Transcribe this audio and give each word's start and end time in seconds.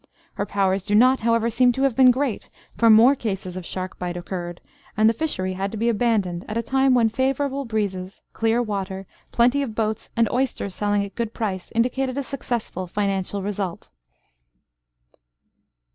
Her 0.33 0.47
powers 0.47 0.83
do 0.83 0.95
not, 0.95 1.19
however, 1.19 1.51
seem 1.51 1.71
to 1.73 1.83
have 1.83 1.95
been 1.95 2.09
great, 2.09 2.49
for 2.75 2.89
more 2.89 3.13
cases 3.13 3.55
of 3.55 3.67
shark 3.67 3.99
bite 3.99 4.17
occurred, 4.17 4.59
and 4.97 5.07
the 5.07 5.13
fishery 5.13 5.53
had 5.53 5.69
to 5.73 5.77
be 5.77 5.89
abandoned 5.89 6.43
at 6.47 6.57
a 6.57 6.63
time 6.63 6.95
when 6.95 7.07
favourable 7.07 7.65
breezes, 7.65 8.23
clear 8.33 8.63
water, 8.63 9.05
plenty 9.31 9.61
of 9.61 9.75
boats, 9.75 10.09
and 10.17 10.27
oysters 10.31 10.73
selling 10.73 11.03
at 11.03 11.11
a 11.11 11.13
good 11.13 11.35
price, 11.35 11.71
indicated 11.75 12.17
a 12.17 12.23
successful 12.23 12.87
financial 12.87 13.43
result. 13.43 13.91